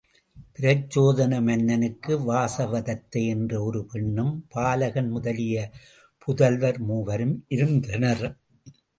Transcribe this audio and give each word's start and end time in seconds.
பிரச்சோதன 0.57 1.33
மன்னனுக்கு 1.41 2.13
வாசவதத்தை 2.19 3.21
என்ற 3.27 3.51
ஒரு 3.63 3.81
பெண்ணும், 3.85 4.31
பாலகன் 4.47 5.09
முதலிய 5.09 5.57
புதல்வர் 6.23 6.79
மூவரும் 6.79 7.35
இருந்தனர். 7.47 8.25